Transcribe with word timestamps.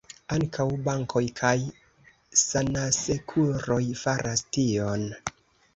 Ankaŭ 0.35 0.63
bankoj 0.87 1.21
kaj 1.41 1.53
sanasekuroj 2.45 3.83
faras 4.03 4.49
tion. 4.57 5.09